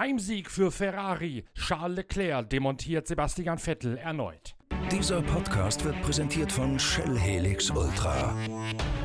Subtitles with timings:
[0.00, 1.44] Heimsieg für Ferrari.
[1.54, 4.56] Charles Leclerc demontiert Sebastian Vettel erneut.
[4.90, 8.34] Dieser Podcast wird präsentiert von Shell Helix Ultra.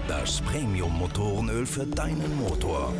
[0.07, 2.93] Das Premium-Motorenöl für deinen Motor.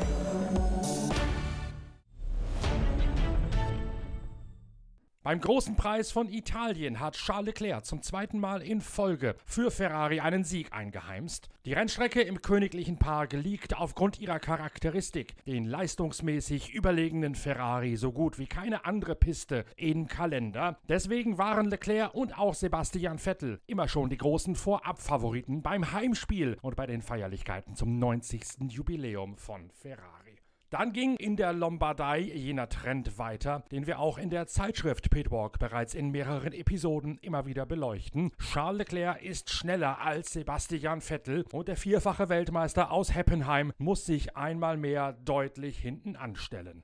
[5.25, 10.19] Beim großen Preis von Italien hat Charles Leclerc zum zweiten Mal in Folge für Ferrari
[10.19, 11.49] einen Sieg eingeheimst.
[11.65, 18.37] Die Rennstrecke im Königlichen Park liegt aufgrund ihrer Charakteristik den leistungsmäßig überlegenen Ferrari so gut
[18.37, 20.77] wie keine andere Piste im Kalender.
[20.89, 26.75] Deswegen waren Leclerc und auch Sebastian Vettel immer schon die großen Vorabfavoriten beim Heimspiel und
[26.75, 28.69] bei den Feierlichkeiten zum 90.
[28.69, 30.24] Jubiläum von Ferrari.
[30.71, 35.59] Dann ging in der Lombardei jener Trend weiter, den wir auch in der Zeitschrift Pitwalk
[35.59, 38.31] bereits in mehreren Episoden immer wieder beleuchten.
[38.39, 44.35] Charles Leclerc ist schneller als Sebastian Vettel und der vierfache Weltmeister aus Heppenheim muss sich
[44.35, 46.83] einmal mehr deutlich hinten anstellen.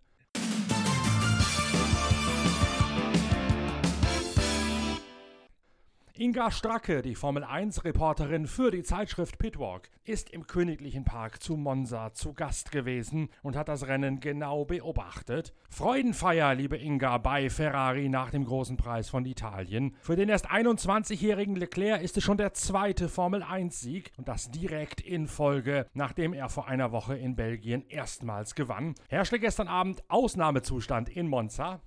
[6.22, 12.14] Inga Stracke, die Formel 1-Reporterin für die Zeitschrift Pitwalk, ist im Königlichen Park zu Monza
[12.14, 15.56] zu Gast gewesen und hat das Rennen genau beobachtet.
[15.72, 19.96] Freudenfeier, liebe Inga, bei Ferrari nach dem großen Preis von Italien.
[20.04, 25.02] Für den erst 21-jährigen Leclerc ist es schon der zweite Formel 1-Sieg und das direkt
[25.02, 28.94] in Folge, nachdem er vor einer Woche in Belgien erstmals gewann.
[29.10, 31.82] Herrschte gestern Abend Ausnahmezustand in Monza.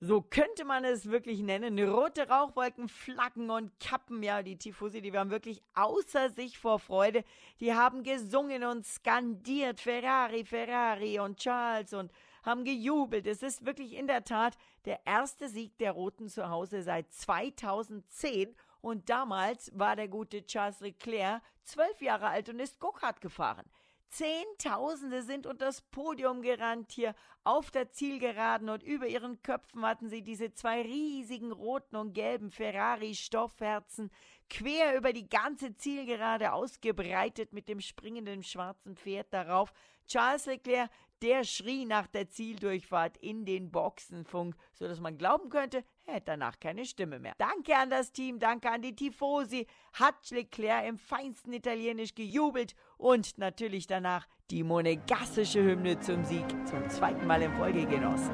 [0.00, 1.78] So könnte man es wirklich nennen.
[1.78, 4.22] Rote Rauchwolken, Flaggen und Kappen.
[4.22, 7.24] Ja, die Tifosi, die waren wirklich außer sich vor Freude.
[7.60, 13.26] Die haben gesungen und skandiert Ferrari, Ferrari und Charles und haben gejubelt.
[13.26, 18.54] Es ist wirklich in der Tat der erste Sieg der Roten zu Hause seit 2010.
[18.82, 23.64] Und damals war der gute Charles Leclerc zwölf Jahre alt und ist Go-Kart gefahren.
[24.08, 30.08] Zehntausende sind unter das Podium gerannt hier auf der Zielgeraden und über ihren Köpfen hatten
[30.08, 34.10] sie diese zwei riesigen roten und gelben Ferrari-Stoffherzen
[34.48, 39.72] quer über die ganze Zielgerade ausgebreitet mit dem springenden schwarzen Pferd darauf.
[40.06, 40.90] Charles Leclerc,
[41.22, 46.26] der schrie nach der Zieldurchfahrt in den Boxenfunk, so dass man glauben könnte, er hätte
[46.26, 47.34] danach keine Stimme mehr.
[47.38, 53.38] Danke an das Team, danke an die Tifosi, hat Leclerc im feinsten Italienisch gejubelt und
[53.38, 58.30] natürlich danach die monegassische Hymne zum Sieg zum zweiten Mal in Folge genossen.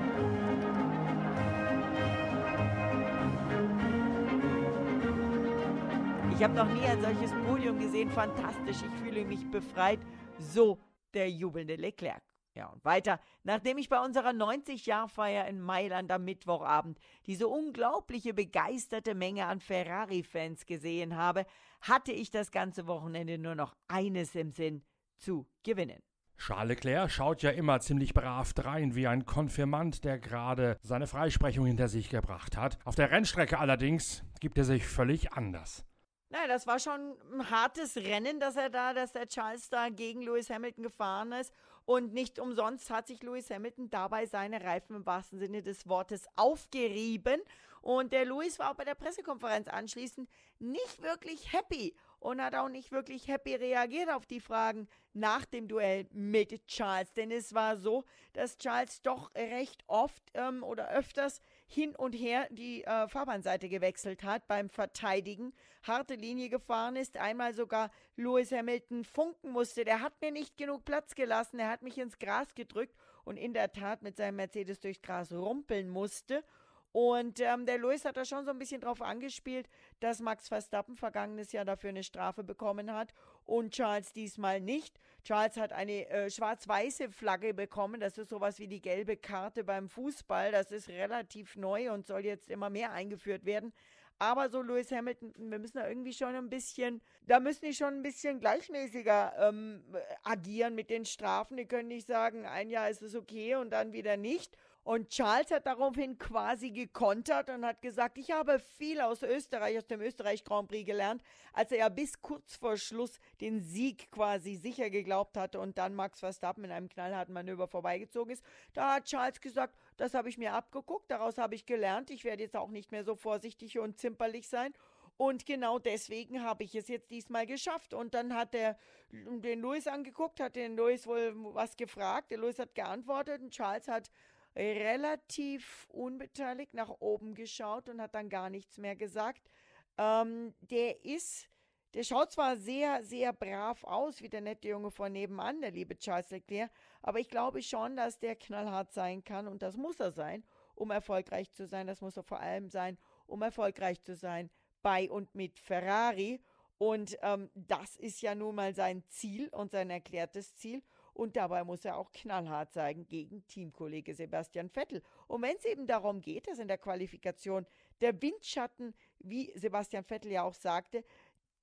[6.35, 8.11] Ich habe noch nie ein solches Podium gesehen.
[8.11, 8.79] Fantastisch.
[8.83, 10.01] Ich fühle mich befreit.
[10.39, 10.79] So
[11.15, 12.21] der jubelnde Leclerc.
[12.55, 13.19] Ja, und weiter.
[13.45, 20.67] Nachdem ich bei unserer 90-Jahr-Feier in Mailand am Mittwochabend diese unglaubliche begeisterte Menge an Ferrari-Fans
[20.67, 21.47] gesehen habe,
[21.81, 24.83] hatte ich das ganze Wochenende nur noch eines im Sinn:
[25.17, 26.03] zu gewinnen.
[26.37, 31.67] Charles Leclerc schaut ja immer ziemlich brav drein, wie ein Konfirmand, der gerade seine Freisprechung
[31.67, 32.79] hinter sich gebracht hat.
[32.85, 35.85] Auf der Rennstrecke allerdings gibt er sich völlig anders.
[36.31, 40.23] Naja, das war schon ein hartes Rennen, dass er da, dass der Charles da gegen
[40.23, 41.53] Lewis Hamilton gefahren ist.
[41.85, 46.27] Und nicht umsonst hat sich Lewis Hamilton dabei seine Reifen im wahrsten Sinne des Wortes
[46.37, 47.41] aufgerieben.
[47.81, 50.29] Und der Lewis war auch bei der Pressekonferenz anschließend
[50.61, 55.67] nicht wirklich happy und hat auch nicht wirklich happy reagiert auf die Fragen nach dem
[55.67, 57.13] Duell mit Charles.
[57.13, 61.41] Denn es war so, dass Charles doch recht oft ähm, oder öfters
[61.73, 65.53] hin und her die äh, Fahrbahnseite gewechselt hat beim Verteidigen,
[65.83, 69.85] harte Linie gefahren ist, einmal sogar Lewis Hamilton funken musste.
[69.85, 72.95] Der hat mir nicht genug Platz gelassen, er hat mich ins Gras gedrückt
[73.25, 76.45] und in der Tat mit seinem Mercedes durchs Gras rumpeln musste.
[76.93, 79.67] Und ähm, der Lewis hat da schon so ein bisschen drauf angespielt,
[80.01, 83.15] dass Max Verstappen vergangenes Jahr dafür eine Strafe bekommen hat
[83.47, 85.01] und Charles diesmal nicht.
[85.25, 88.01] Charles hat eine äh, schwarz-weiße Flagge bekommen.
[88.01, 90.53] Das ist sowas wie die gelbe Karte beim Fußball.
[90.53, 93.73] Das ist relativ neu und soll jetzt immer mehr eingeführt werden.
[94.19, 97.95] Aber so Lewis Hamilton, wir müssen da irgendwie schon ein bisschen, da müssen die schon
[97.95, 99.83] ein bisschen gleichmäßiger ähm,
[100.23, 101.57] agieren mit den Strafen.
[101.57, 104.57] Die können nicht sagen, ein Jahr ist es okay und dann wieder nicht.
[104.85, 109.87] Und Charles hat daraufhin quasi gekontert und hat gesagt, ich habe viel aus Österreich, aus
[109.87, 114.57] dem Österreich Grand Prix gelernt, als er ja bis kurz vor Schluss den Sieg quasi
[114.57, 118.45] sicher geglaubt hatte und dann Max Verstappen in einem knallharten Manöver vorbeigezogen ist.
[118.73, 122.43] Da hat Charles gesagt, das habe ich mir abgeguckt, daraus habe ich gelernt, ich werde
[122.43, 124.75] jetzt auch nicht mehr so vorsichtig und zimperlich sein.
[125.17, 127.95] Und genau deswegen habe ich es jetzt diesmal geschafft.
[127.95, 128.77] Und dann hat er
[129.13, 132.31] den Louis angeguckt, hat den Louis wohl was gefragt.
[132.31, 134.11] Der Louis hat geantwortet und Charles hat
[134.57, 139.51] relativ unbeteiligt nach oben geschaut und hat dann gar nichts mehr gesagt.
[139.99, 141.49] Ähm, der ist
[141.95, 145.99] Der schaut zwar sehr, sehr brav aus, wie der nette Junge von nebenan, der liebe
[145.99, 146.71] Charles Leclerc,
[147.03, 150.43] aber ich glaube schon, dass der knallhart sein kann und das muss er sein,
[150.75, 151.87] um erfolgreich zu sein.
[151.87, 152.97] Das muss er vor allem sein,
[153.27, 154.51] um erfolgreich zu sein
[154.83, 156.41] bei und mit Ferrari.
[156.79, 160.83] Und ähm, das ist ja nun mal sein Ziel und sein erklärtes Ziel.
[161.15, 165.03] Und dabei muss er auch knallhart sein gegen Teamkollege Sebastian Vettel.
[165.27, 167.67] Und wenn es eben darum geht, dass in der Qualifikation
[168.01, 171.05] der Windschatten, wie Sebastian Vettel ja auch sagte,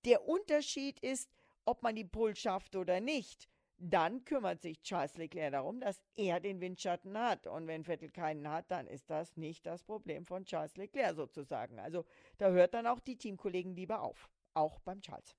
[0.05, 1.29] der Unterschied ist,
[1.65, 3.49] ob man die Pull schafft oder nicht.
[3.77, 7.47] Dann kümmert sich Charles Leclerc darum, dass er den Windschatten hat.
[7.47, 11.79] Und wenn Vettel keinen hat, dann ist das nicht das Problem von Charles Leclerc sozusagen.
[11.79, 12.05] Also
[12.37, 14.29] da hört dann auch die Teamkollegen lieber auf.
[14.53, 15.35] Auch beim Charles.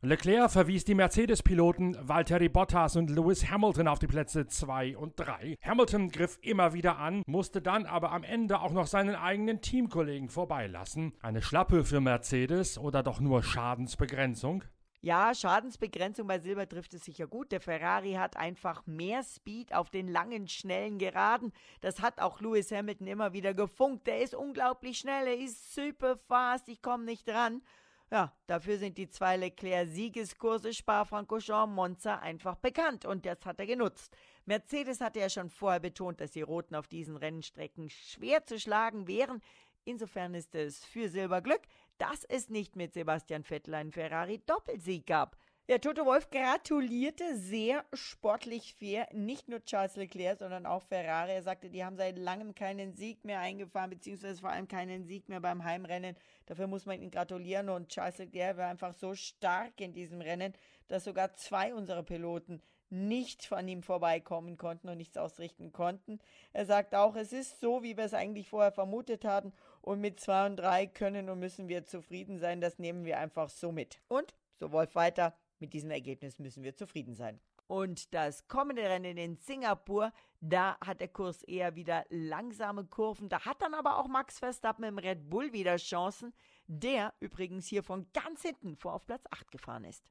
[0.00, 5.56] Leclerc verwies die Mercedes-Piloten Valtteri Bottas und Lewis Hamilton auf die Plätze 2 und 3.
[5.60, 10.28] Hamilton griff immer wieder an, musste dann aber am Ende auch noch seinen eigenen Teamkollegen
[10.28, 11.14] vorbeilassen.
[11.20, 14.62] Eine Schlappe für Mercedes oder doch nur Schadensbegrenzung?
[15.00, 17.50] Ja, Schadensbegrenzung bei Silber trifft es sicher gut.
[17.50, 21.52] Der Ferrari hat einfach mehr Speed auf den langen, schnellen Geraden.
[21.80, 24.06] Das hat auch Lewis Hamilton immer wieder gefunkt.
[24.06, 27.62] Der ist unglaublich schnell, er ist super fast, ich komme nicht dran.
[28.10, 34.16] Ja, dafür sind die zwei Leclerc-Siegeskurse Spa-Francorchamps Monza einfach bekannt und das hat er genutzt.
[34.46, 39.06] Mercedes hatte ja schon vorher betont, dass die Roten auf diesen Rennstrecken schwer zu schlagen
[39.08, 39.42] wären.
[39.84, 41.60] Insofern ist es für Silberglück,
[41.98, 45.36] dass es nicht mit Sebastian Vettel einen Ferrari-Doppelsieg gab.
[45.70, 51.32] Ja, Toto Wolf gratulierte sehr sportlich fair, nicht nur Charles Leclerc, sondern auch Ferrari.
[51.32, 55.28] Er sagte, die haben seit langem keinen Sieg mehr eingefahren, beziehungsweise vor allem keinen Sieg
[55.28, 56.16] mehr beim Heimrennen.
[56.46, 60.54] Dafür muss man ihnen gratulieren und Charles Leclerc war einfach so stark in diesem Rennen,
[60.88, 66.18] dass sogar zwei unserer Piloten nicht von ihm vorbeikommen konnten und nichts ausrichten konnten.
[66.54, 70.18] Er sagt auch, es ist so, wie wir es eigentlich vorher vermutet hatten und mit
[70.18, 72.62] zwei und drei können und müssen wir zufrieden sein.
[72.62, 74.00] Das nehmen wir einfach so mit.
[74.08, 77.40] Und, so Wolf weiter, mit diesem Ergebnis müssen wir zufrieden sein.
[77.66, 83.28] Und das kommende Rennen in Singapur, da hat der Kurs eher wieder langsame Kurven.
[83.28, 86.32] Da hat dann aber auch Max Verstappen im Red Bull wieder Chancen,
[86.66, 90.02] der übrigens hier von ganz hinten vor auf Platz 8 gefahren ist.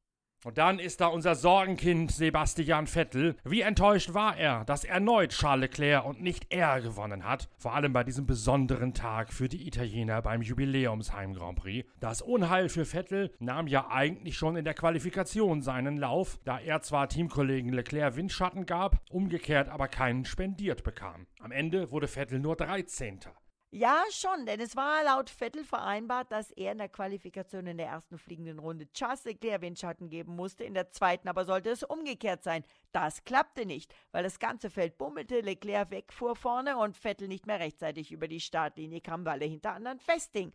[0.46, 3.36] Und dann ist da unser Sorgenkind Sebastian Vettel.
[3.44, 7.50] Wie enttäuscht war er, dass erneut Charles Leclerc und nicht er gewonnen hat.
[7.58, 11.90] Vor allem bei diesem besonderen Tag für die Italiener beim Jubiläumsheim Grand Prix.
[12.00, 16.82] Das Unheil für Vettel nahm ja eigentlich schon in der Qualifikation seinen Lauf, da er
[16.82, 21.26] zwar Teamkollegen Leclerc Windschatten gab, umgekehrt aber keinen spendiert bekam.
[21.40, 23.22] Am Ende wurde Vettel nur 13.
[23.70, 27.88] Ja, schon, denn es war laut Vettel vereinbart, dass er in der Qualifikation in der
[27.88, 32.44] ersten fliegenden Runde Charles Leclerc Windschatten geben musste, in der zweiten aber sollte es umgekehrt
[32.44, 32.64] sein.
[32.94, 37.60] Das klappte nicht, weil das ganze Feld bummelte, Leclerc wegfuhr vorne und Vettel nicht mehr
[37.60, 40.54] rechtzeitig über die Startlinie kam, weil er hinter anderen festhing.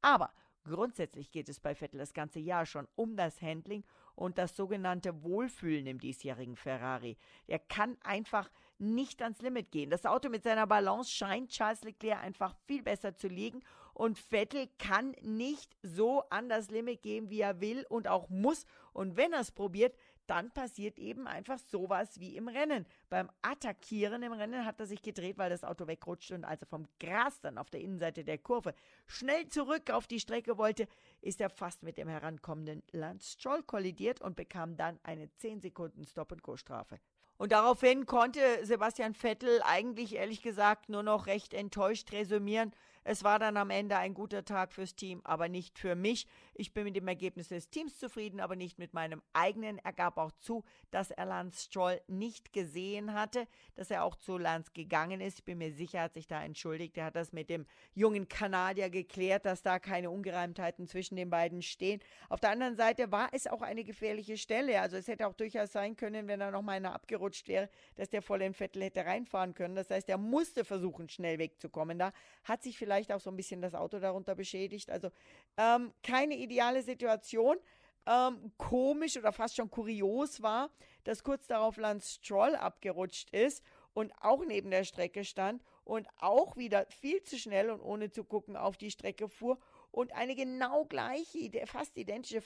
[0.00, 0.32] Aber
[0.62, 3.82] grundsätzlich geht es bei Vettel das ganze Jahr schon um das Handling
[4.14, 7.18] und das sogenannte Wohlfühlen im diesjährigen Ferrari.
[7.48, 8.48] Er kann einfach
[8.82, 9.90] nicht ans Limit gehen.
[9.90, 13.62] Das Auto mit seiner Balance scheint Charles Leclerc einfach viel besser zu liegen
[13.94, 18.64] und Vettel kann nicht so an das Limit gehen, wie er will und auch muss.
[18.92, 19.96] Und wenn er es probiert,
[20.26, 22.86] dann passiert eben einfach sowas wie im Rennen.
[23.10, 26.68] Beim Attackieren im Rennen hat er sich gedreht, weil das Auto wegrutschte und als er
[26.68, 28.74] vom Gras dann auf der Innenseite der Kurve
[29.06, 30.86] schnell zurück auf die Strecke wollte,
[31.20, 36.04] ist er fast mit dem herankommenden Lance Stroll kollidiert und bekam dann eine 10 Sekunden
[36.04, 36.98] Stop-and-Go-Strafe.
[37.42, 42.70] Und daraufhin konnte Sebastian Vettel eigentlich ehrlich gesagt nur noch recht enttäuscht resümieren,
[43.04, 46.26] es war dann am Ende ein guter Tag fürs Team, aber nicht für mich.
[46.54, 49.78] Ich bin mit dem Ergebnis des Teams zufrieden, aber nicht mit meinem eigenen.
[49.78, 54.38] Er gab auch zu, dass er Lance Stroll nicht gesehen hatte, dass er auch zu
[54.38, 55.40] Lance gegangen ist.
[55.40, 56.96] Ich bin mir sicher, er hat sich da entschuldigt.
[56.96, 61.62] Er hat das mit dem jungen Kanadier geklärt, dass da keine Ungereimtheiten zwischen den beiden
[61.62, 62.00] stehen.
[62.28, 64.80] Auf der anderen Seite war es auch eine gefährliche Stelle.
[64.80, 68.10] Also es hätte auch durchaus sein können, wenn er noch mal einer abgerutscht wäre, dass
[68.10, 69.74] der voll in Vettel hätte reinfahren können.
[69.74, 71.98] Das heißt, er musste versuchen, schnell wegzukommen.
[71.98, 72.12] Da
[72.44, 74.90] hat sich vielleicht vielleicht auch so ein bisschen das Auto darunter beschädigt.
[74.90, 75.10] Also
[75.56, 77.56] ähm, keine ideale Situation.
[78.04, 80.70] Ähm, komisch oder fast schon kurios war,
[81.04, 83.62] dass kurz darauf Lance Stroll abgerutscht ist
[83.94, 88.24] und auch neben der Strecke stand und auch wieder viel zu schnell und ohne zu
[88.24, 89.56] gucken auf die Strecke fuhr
[89.92, 92.42] und eine genau gleiche, fast identische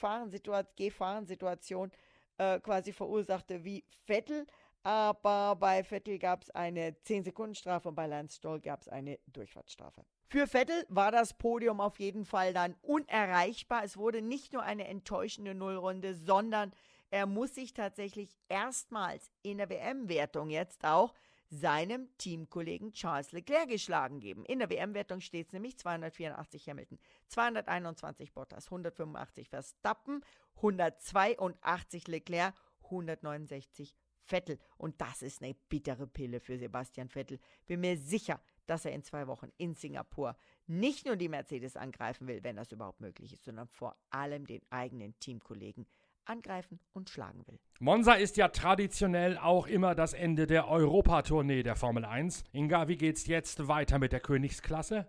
[0.76, 1.90] Gefahrensituation
[2.36, 4.46] äh, quasi verursachte wie Vettel.
[4.86, 10.04] Aber bei Vettel gab es eine 10-Sekunden-Strafe und bei Lance Stroll gab es eine Durchfahrtsstrafe.
[10.28, 13.82] Für Vettel war das Podium auf jeden Fall dann unerreichbar.
[13.82, 16.72] Es wurde nicht nur eine enttäuschende Nullrunde, sondern
[17.10, 21.14] er muss sich tatsächlich erstmals in der WM-Wertung jetzt auch
[21.48, 24.44] seinem Teamkollegen Charles Leclerc geschlagen geben.
[24.44, 30.24] In der WM-Wertung steht es nämlich 284 Hamilton, 221 Bottas, 185 Verstappen,
[30.54, 34.58] 182 Leclerc, 169 Vettel.
[34.76, 37.38] Und das ist eine bittere Pille für Sebastian Vettel.
[37.66, 42.26] Bin mir sicher, dass er in zwei Wochen in Singapur nicht nur die Mercedes angreifen
[42.26, 45.86] will, wenn das überhaupt möglich ist, sondern vor allem den eigenen Teamkollegen
[46.24, 47.58] angreifen und schlagen will.
[47.78, 52.44] Monza ist ja traditionell auch immer das Ende der Europatournee der Formel 1.
[52.52, 55.06] Inga, wie geht's jetzt weiter mit der Königsklasse?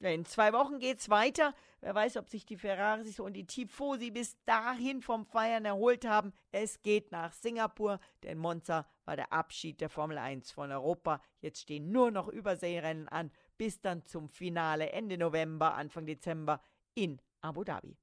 [0.00, 1.54] Ja, in zwei Wochen geht's weiter.
[1.80, 6.32] Wer weiß, ob sich die Ferraris und die Tifosi bis dahin vom Feiern erholt haben.
[6.50, 11.22] Es geht nach Singapur, denn Monza war der Abschied der Formel 1 von Europa.
[11.40, 16.60] Jetzt stehen nur noch Überseerennen an, bis dann zum Finale Ende November, Anfang Dezember
[16.94, 17.96] in Abu Dhabi.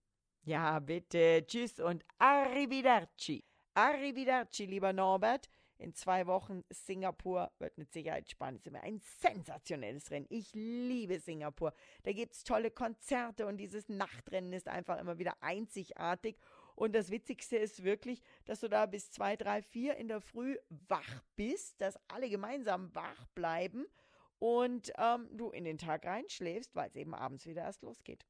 [0.43, 1.45] Ja, bitte.
[1.45, 3.43] Tschüss und arrivederci.
[3.74, 5.50] Arrivederci, lieber Norbert.
[5.81, 8.61] In zwei Wochen Singapur wird mit Sicherheit spannend.
[8.67, 10.27] Es ist ein sensationelles Rennen.
[10.29, 11.73] Ich liebe Singapur.
[12.03, 16.38] Da gibt es tolle Konzerte und dieses Nachtrennen ist einfach immer wieder einzigartig.
[16.75, 20.55] Und das Witzigste ist wirklich, dass du da bis zwei, drei, vier in der Früh
[20.88, 23.88] wach bist, dass alle gemeinsam wach bleiben
[24.38, 28.23] und ähm, du in den Tag reinschläfst, weil es eben abends wieder erst losgeht.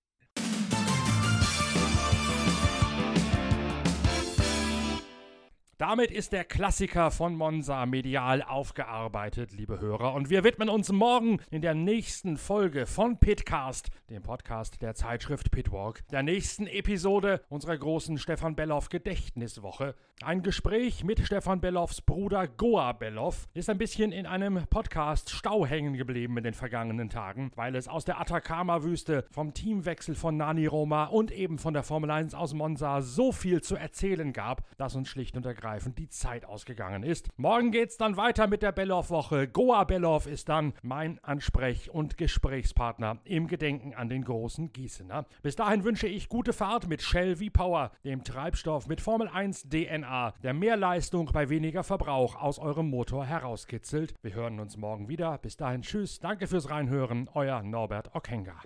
[5.81, 10.13] Damit ist der Klassiker von Monza medial aufgearbeitet, liebe Hörer.
[10.13, 15.49] Und wir widmen uns morgen in der nächsten Folge von Pitcast, dem Podcast der Zeitschrift
[15.49, 19.95] Pitwalk, der nächsten Episode unserer großen Stefan Belloff Gedächtniswoche.
[20.21, 25.65] Ein Gespräch mit Stefan Belloffs Bruder Goa Belloff ist ein bisschen in einem Podcast Stau
[25.65, 30.67] hängen geblieben in den vergangenen Tagen, weil es aus der Atacama-Wüste, vom Teamwechsel von Nani
[30.67, 34.93] Roma und eben von der Formel 1 aus Monza so viel zu erzählen gab, dass
[34.93, 37.29] uns schlicht und ergreifend die Zeit ausgegangen ist.
[37.37, 39.47] Morgen geht's dann weiter mit der Belloff-Woche.
[39.47, 45.25] Goa Belloff ist dann mein Ansprech- und Gesprächspartner im Gedenken an den großen Gießener.
[45.41, 50.33] Bis dahin wünsche ich gute Fahrt mit Shell V-Power, dem Treibstoff mit Formel 1 DNA
[50.43, 54.13] der mehr Leistung bei weniger Verbrauch aus eurem Motor herauskitzelt.
[54.21, 55.37] Wir hören uns morgen wieder.
[55.37, 58.61] Bis dahin, tschüss, danke fürs Reinhören, euer Norbert Okenga.